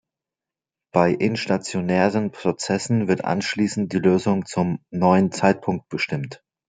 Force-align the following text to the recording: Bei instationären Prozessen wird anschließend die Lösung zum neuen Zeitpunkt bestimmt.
Bei 0.91 1.11
instationären 1.11 2.31
Prozessen 2.31 3.07
wird 3.07 3.23
anschließend 3.23 3.93
die 3.93 3.99
Lösung 3.99 4.47
zum 4.47 4.83
neuen 4.89 5.31
Zeitpunkt 5.31 5.89
bestimmt. 5.89 6.43